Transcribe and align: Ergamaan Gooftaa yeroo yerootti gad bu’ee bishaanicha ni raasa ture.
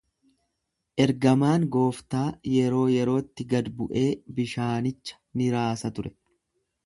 Ergamaan 1.03 1.65
Gooftaa 1.75 2.23
yeroo 2.53 2.81
yerootti 2.93 3.47
gad 3.53 3.69
bu’ee 3.81 4.07
bishaanicha 4.39 5.21
ni 5.43 5.51
raasa 5.57 5.93
ture. 5.99 6.13